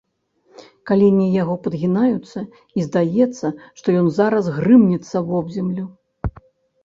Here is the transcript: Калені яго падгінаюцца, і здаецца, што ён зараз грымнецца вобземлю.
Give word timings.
Калені 0.91 1.25
яго 1.41 1.55
падгінаюцца, 1.65 2.39
і 2.79 2.85
здаецца, 2.87 3.47
што 3.81 3.87
ён 3.99 4.07
зараз 4.17 4.45
грымнецца 4.57 5.17
вобземлю. 5.29 5.85